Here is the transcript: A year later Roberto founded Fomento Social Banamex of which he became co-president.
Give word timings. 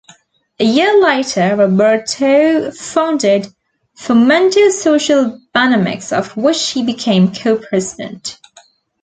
A 0.59 0.63
year 0.65 0.99
later 0.99 1.55
Roberto 1.55 2.71
founded 2.71 3.45
Fomento 3.95 4.71
Social 4.71 5.39
Banamex 5.53 6.11
of 6.11 6.35
which 6.35 6.71
he 6.71 6.83
became 6.83 7.31
co-president. 7.35 8.39